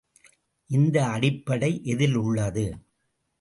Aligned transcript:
இந்த 0.69 0.97
அடிப்படை 1.07 1.81
எதில் 1.83 2.15
உள்ளது? 2.15 2.65